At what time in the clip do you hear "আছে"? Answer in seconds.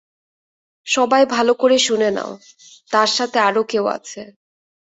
3.87-4.21